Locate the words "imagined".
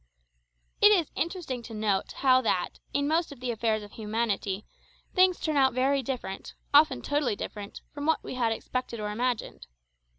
9.11-9.67